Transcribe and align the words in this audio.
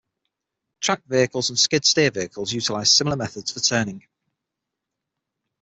Tracked 0.79 1.05
vehicles 1.07 1.51
and 1.51 1.59
skid 1.59 1.85
steer 1.85 2.09
vehicles 2.09 2.51
utilize 2.53 2.91
similar 2.91 3.15
methods 3.15 3.51
for 3.51 3.59
turning. 3.59 4.03